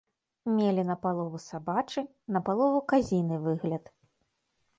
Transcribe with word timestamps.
Мелі 0.53 0.85
напалову 0.91 1.37
сабачы, 1.49 2.01
напалову 2.37 2.79
казіны 2.95 3.35
выгляд. 3.45 3.85